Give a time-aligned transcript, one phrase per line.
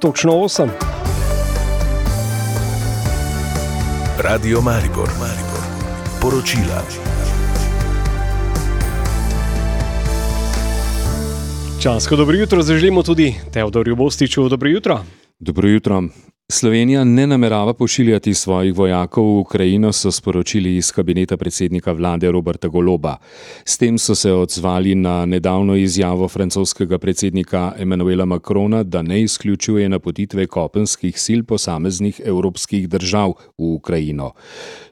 [0.00, 0.68] točno 8.
[4.18, 5.60] Radio Maribor, Maribor.
[6.20, 6.82] Poročila.
[11.82, 14.48] Časko dobro jutro zaželimo tudi Teodorju Bostiču.
[14.48, 15.04] Dobro jutro.
[15.38, 16.02] Dobro jutro.
[16.52, 22.68] Slovenija ne namerava pošiljati svojih vojakov v Ukrajino, so sporočili iz kabineta predsednika vlade Roberta
[22.68, 23.16] Goloba.
[23.64, 29.88] S tem so se odzvali na nedavno izjavo francoskega predsednika Emanuela Macrona, da ne izključuje
[29.88, 34.32] napotitve kopenskih sil posameznih evropskih držav v Ukrajino.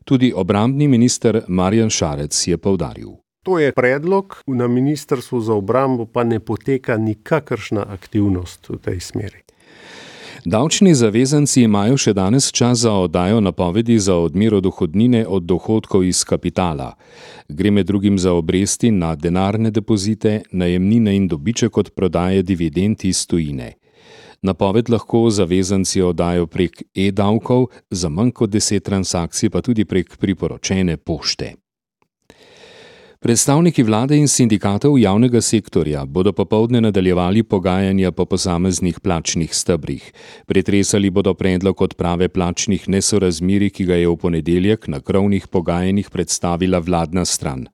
[0.05, 3.09] Tudi obrambni minister Marjan Šarec je povdaril.
[3.43, 9.49] To je predlog, na ministrstvu za obrambo pa ne poteka nikakršna aktivnost v tej smeri.
[10.45, 16.23] Davčni zavezanci imajo še danes čas za oddajo napovedi za odmero dohodnine od dohodkov iz
[16.25, 16.95] kapitala.
[17.49, 23.27] Gre med drugim za obresti na denarne depozite, najemnine in dobiček od prodaje dividend iz
[23.27, 23.73] tujine.
[24.43, 30.97] Napoved lahko zavezanci oddajo prek e-davkov, za manj kot deset transakcij pa tudi prek priporočene
[30.97, 31.55] pošte.
[33.19, 40.13] Predstavniki vlade in sindikatov javnega sektorja bodo popovdne nadaljevali pogajanja po posameznih plačnih stebrih.
[40.47, 46.79] Pretresali bodo predlog odprave plačnih nesorazmiri, ki ga je v ponedeljek na krovnih pogajanjih predstavila
[46.79, 47.67] vladna stran.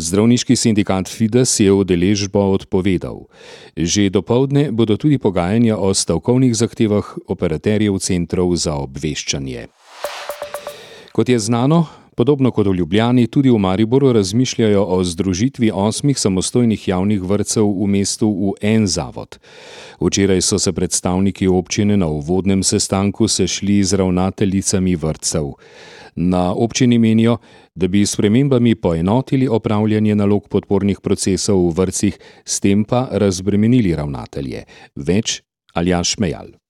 [0.00, 3.28] Zdravniški sindikat Fides je udeležbo odpovedal.
[3.76, 9.68] Že do povdne bodo tudi pogajanja o stavkovnih zahtevah operaterjev centrov za obveščanje.
[11.12, 11.84] Kot je znano,
[12.22, 17.88] Podobno kot v Ljubljani, tudi v Mariboru razmišljajo o združitvi osmih samostojnih javnih vrtcev v
[17.90, 19.40] mestu v en zavod.
[19.98, 25.50] Včeraj so se predstavniki občine na uvodnem sestanku sešli z ravnateljicami vrtcev.
[26.14, 27.40] Na občini menijo,
[27.74, 33.96] da bi s premembami poenotili opravljanje nalog podpornih procesov v vrtcih, s tem pa razbremenili
[33.98, 34.62] ravnatelje.
[34.94, 35.40] Več
[35.74, 36.61] Aljaš Mejal.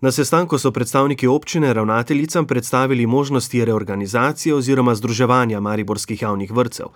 [0.00, 6.86] Na sestanku so predstavniki občine ravnateljicam predstavili možnosti reorganizacije oziroma združevanja mariborskih javnih vrtcev.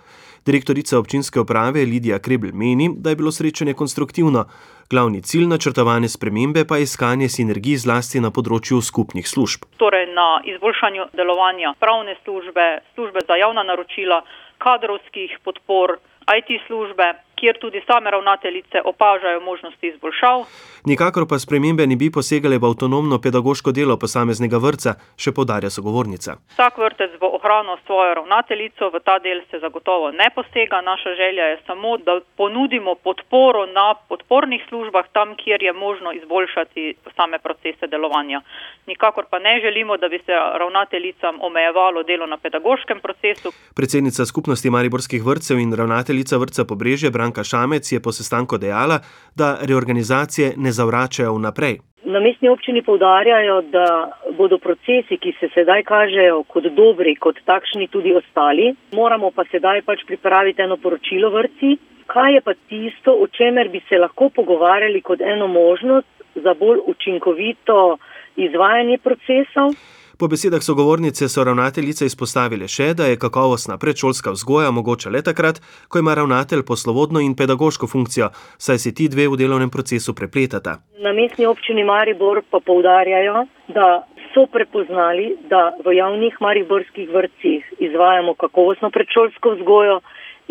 [0.45, 4.45] Direktorica občinske uprave Lidija Krebel meni, da je bilo srečanje konstruktivno.
[4.89, 9.65] Glavni cilj načrtovane spremembe pa je iskanje sinergij zlasti na področju skupnih služb.
[9.77, 14.21] Torej na izboljšanju delovanja pravne službe, službe za javna naročila,
[14.57, 15.97] kadrovskih podpor,
[16.37, 20.45] IT službe, kjer tudi same ravnateljice opažajo možnosti izboljšav.
[20.85, 26.37] Nikakor pa spremembe ne bi posegale v avtonomno pedagoško delo posameznega vrca, še podarja sogovornica.
[26.55, 30.81] Vsak vrtec bo ohranil svojo ravnateljico, v ta del se zagotovo ne posega.
[30.81, 36.95] Naša želja je samo, da ponudimo podporo na podpornih službah, tam, kjer je možno izboljšati
[37.15, 38.41] same procese delovanja.
[38.87, 43.51] Nikakor pa ne želimo, da bi se ravnateljicam omejevalo delo na pedagoškem procesu.
[43.75, 48.99] Predsednica skupnosti Mariborskih vrtcev in ravnateljica vrca Pobrežje Branka Šamec je po sestanku dejala,
[49.35, 51.77] da reorganizacije ne zavračajo vnaprej.
[52.03, 57.87] Na mestni občini povdarjajo, da bodo procesi, ki se sedaj kažejo kot dobri, kot takšni
[57.87, 58.73] tudi ostali.
[58.91, 61.77] Moramo pa sedaj pač pripraviti eno poročilo vrci.
[62.07, 66.79] Kaj je pa tisto, o čemer bi se lahko pogovarjali kot eno možnost za bolj
[66.87, 67.97] učinkovito
[68.35, 69.75] izvajanje procesov?
[70.19, 75.61] Po besedah sogovornice so ravnateljice izpostavile še, da je kakovostna predšolska vzgoja mogoča le takrat,
[75.87, 78.27] ko ima ravnatelj poslovodno in pedagoško funkcijo,
[78.65, 80.73] saj se ti dve v delovnem procesu prepletata.
[81.05, 83.87] Na mestni občini Maribor pa poudarjajo, da
[84.33, 90.01] so prepoznali, da v javnih mariborskih vrtcih izvajamo kakovostno predšolsko vzgojo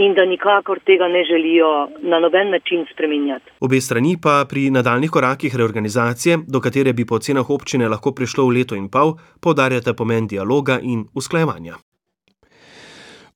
[0.04, 1.70] in da nikakor tega ne želijo
[2.10, 3.50] na noben način spremenjati.
[3.60, 8.46] Obe strani pa pri nadaljnih korakih reorganizacije, do katere bi po ocenah občine lahko prišlo
[8.46, 11.87] v leto in pol, podarjata pomen dialoga in usklajevanja.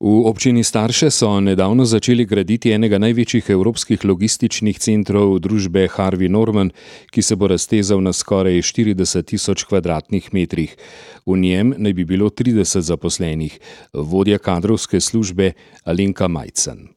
[0.03, 6.73] V občini Starše so nedavno začeli graditi enega največjih evropskih logističnih centrov družbe Harvey Norman,
[7.15, 10.75] ki se bo raztezal na skoraj 40 tisoč kvadratnih metrih.
[11.23, 13.55] V njem naj bi bilo 30 zaposlenih,
[13.95, 15.53] vodja kadrovske službe
[15.85, 16.89] Alenka Majcen.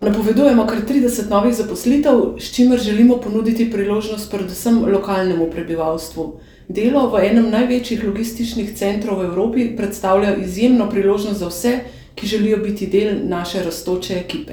[0.00, 6.24] Napovedujemo kar 30 novih zaposlitev, s čimer želimo ponuditi priložnost predvsem lokalnemu prebivalstvu.
[6.68, 11.74] Delo v enem največjih logističnih centrov v Evropi predstavlja izjemno priložnost za vse,
[12.14, 14.52] ki želijo biti del naše raztoče ekipe.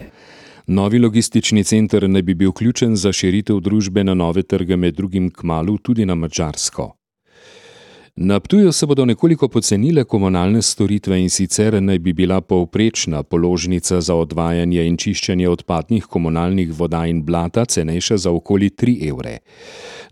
[0.68, 5.30] Novi logistični center naj bi bil ključen za širitev družbe na nove trge, med drugim
[5.30, 7.01] k malu tudi na Mačarsko.
[8.16, 14.02] Na Ptuju se bodo nekoliko pocenile komunalne storitve in sicer naj bi bila povprečna položnica
[14.02, 19.38] za odvajanje in čiščenje odpadnih komunalnih voda in blata cenejša za okoli 3 evre.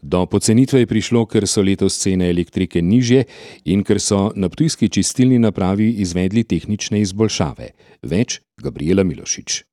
[0.02, 3.26] Do pocenitve je prišlo, ker so letos cene elektrike nižje
[3.66, 7.70] in ker so na Ptujski čistilni napravi izvedli tehnične izboljšave.
[8.02, 9.64] Več Gabriela Milošič.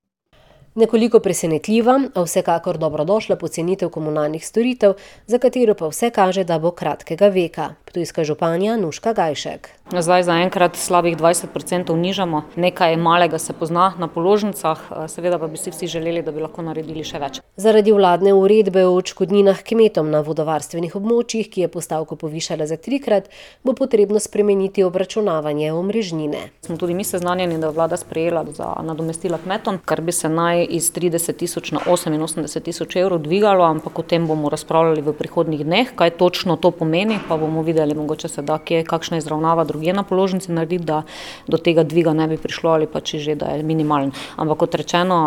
[0.77, 4.93] Nekoliko presenetljiva, a vsekakor dobrodošla pocenitev komunalnih storitev,
[5.25, 7.71] za katero pa vse kaže, da bo kratkega veka.
[7.97, 9.69] Ptujska županja Nuška Gajšek.
[9.87, 15.71] Zdaj zaenkrat slabih 20% nižamo, nekaj malega se pozna na položnicah, seveda pa bi si
[15.71, 17.39] vsi želeli, da bi lahko naredili še več.
[17.55, 23.29] Zaradi vladne uredbe o odškodninah kmetom na vodovarstvenih območjih, ki je postavko povišala za trikrat,
[23.63, 26.43] bo potrebno spremeniti obračunavanje omrežnine.
[26.67, 30.65] Smo tudi mi seznanjeni, da je vlada sprejela za nadomestila kmetom, kar bi se naj
[30.69, 35.63] iz trideset tisoč na oseminosemdeset tisoč evrov dvigalo, ampak o tem bomo razpravljali v prihodnjih
[35.63, 39.93] dneh, kaj točno to pomeni, pa bomo videli, mogoče se da kje kakšna izravnava drugje
[39.93, 41.03] na položnici narediti, da
[41.47, 44.11] do tega dviga ne bi prišlo ali pa če že, da je minimalen.
[44.35, 45.17] Ampak kot rečeno,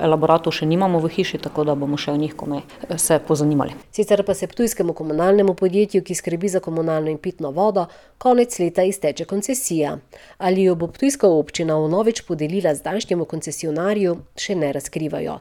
[0.00, 2.62] elaboratov še nimamo v hiši, tako da bomo še o njih komaj
[2.96, 3.76] se pozanimali.
[3.92, 7.86] Sicer pa se ptujskemu komunalnemu podjetju, ki skrbi za komunalno in pitno vodo,
[8.18, 9.98] konec leta izteče koncesija.
[10.38, 15.38] Ali jo bo ptujska občina vnovič podelila zdajšnjemu koncesionarju, še ne razkrivajo.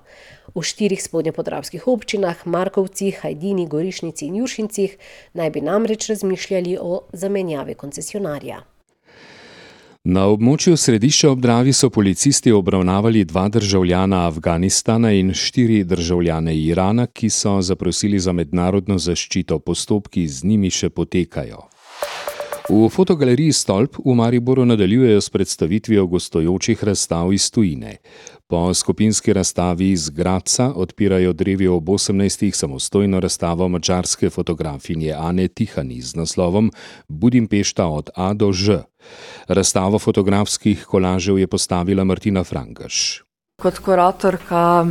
[0.55, 4.97] V štirih spodnjepodravskih občinah, Markovcih, Hajdini, Gorišnici in Juršincih,
[5.33, 8.59] naj bi namreč razmišljali o zamenjavi koncesionarja.
[10.07, 17.07] Na območju Središča ob Dravi so policisti obravnavali dva državljana Afganistana in štiri državljane Irana,
[17.07, 21.65] ki so zaprosili za mednarodno zaščito, postopki z njimi še potekajo.
[22.67, 27.97] V fotogaleriji Stolp v Mariboru nadaljujejo s predstavitvijo gostujočih razstav iz tujine.
[28.47, 36.01] Po skupinski razstavi iz Gradca odpirajo drevi ob osemnajstih samostojno razstavo madžarske fotografinje Ane Tihani
[36.01, 36.71] z naslovom
[37.07, 38.83] Budimpešta od A do Ž.
[39.47, 43.26] Razstavo fotografskih kolažev je postavila Martina Frangež.
[43.61, 44.85] Kot kuratorka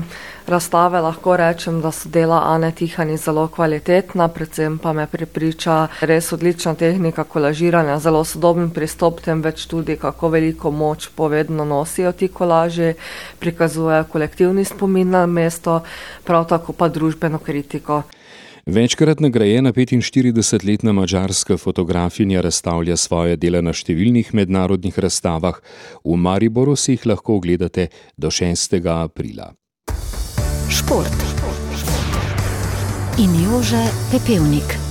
[0.50, 5.76] razstave lahko rečem, da so dela Ane Tihani zelo kvalitetna, predvsem pa me prepriča
[6.10, 12.28] res odlična tehnika kolažiranja, zelo sodoben pristop, temveč tudi, kako veliko moč povedno nosijo ti
[12.28, 12.94] kolaži,
[13.38, 15.80] prikazujejo kolektivni spomin na mesto,
[16.24, 18.02] prav tako pa družbeno kritiko.
[18.66, 25.60] Večkrat nagrajena petinštiridesetletna madžarska fotografinja razstavlja svoja dela na številnih mednarodnih razstavah,
[26.02, 27.86] v Mariboru si jih lahko ogledate
[28.18, 29.52] do šestega aprila.
[30.66, 31.14] Šport
[33.22, 34.85] in Jože Pepevnik.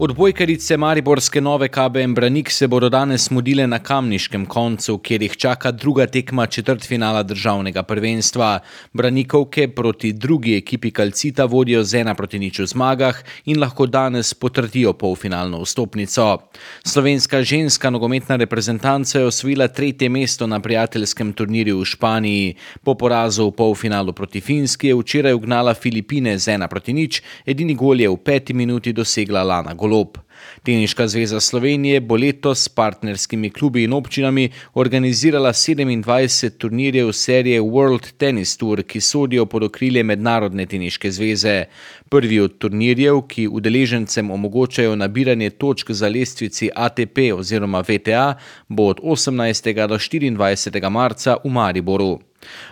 [0.00, 5.70] Odbojkarice mariborske Nove KBM Branik se bodo danes mudile na kamniškem koncu, kjer jih čaka
[5.70, 8.58] druga tekma četrtfinala državnega prvenstva.
[8.92, 14.32] Branikovke proti drugi ekipi Kalcita vodijo z ena proti nič v zmagah in lahko danes
[14.34, 16.38] potrdijo polfinalno vstopnico.
[16.84, 22.56] Slovenska ženska nogometna reprezentanca je osvojila tretje mesto na prijateljskem turnirju v Španiji.
[22.82, 27.74] Po porazu v polfinalu proti Finski je včeraj ugnala Filipine z ena proti nič, edini
[27.74, 30.18] gol je v peti minuti dosegla Lana Golob.
[30.62, 38.12] Teniška zveza Slovenije bo letos s partnerskimi klubi in občinami organizirala sedemindvajset turnirjev serije World
[38.16, 41.64] Tennis Tour, ki sodijo pod okrilje Mednarodne teniške zveze.
[42.08, 48.34] Prvi od turnirjev, ki udeležencem omogočajo nabiranje točk za lestvici ATP oziroma WTA,
[48.68, 52.18] bo od osemnajstega do štiriindvajsetega marca v Mariboru.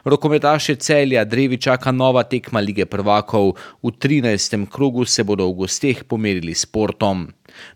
[0.05, 6.05] Rokometaše Celja drevi čaka nova tekma lige prvakov, v trinajstem krogu se bodo v gosteh
[6.05, 7.29] pomerili s Portom.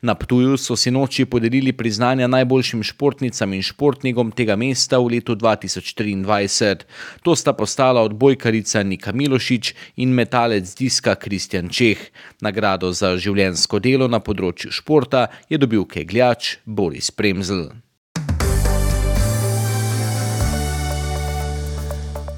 [0.03, 5.57] Na Ptuju so sinoči podelili priznanja najboljšim športnicam in športnikom tega mesta v letu dva
[5.57, 6.87] tisoč triindvajset.
[7.23, 11.99] To sta postala odbojkarica Nika Milošič in metalec diska Kristjan Čeh.
[12.41, 17.92] Nagrado za življenjsko delo na področju športa je dobil kegljač Boris Premzl.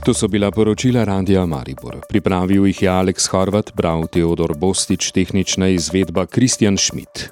[0.04, 5.70] To so bila poročila Radia Maribor, pripravil jih je Aleks Horvat, bral Teodor Bostič, tehnična
[5.72, 7.22] izvedba Kristjan Šmit.